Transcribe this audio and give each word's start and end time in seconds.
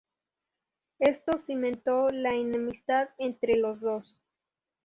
Esto 0.97 1.37
cimentó 1.45 2.09
la 2.09 2.33
enemistad 2.33 3.09
entre 3.19 3.57
los 3.57 3.79
dos. 3.81 4.17